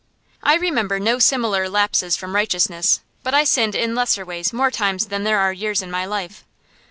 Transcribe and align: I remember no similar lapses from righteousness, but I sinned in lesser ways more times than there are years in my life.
I 0.41 0.55
remember 0.55 0.99
no 0.99 1.19
similar 1.19 1.69
lapses 1.69 2.15
from 2.17 2.33
righteousness, 2.33 3.01
but 3.21 3.35
I 3.35 3.43
sinned 3.43 3.75
in 3.75 3.93
lesser 3.93 4.25
ways 4.25 4.51
more 4.51 4.71
times 4.71 5.09
than 5.09 5.25
there 5.25 5.37
are 5.37 5.53
years 5.53 5.83
in 5.83 5.91
my 5.91 6.05
life. 6.05 6.43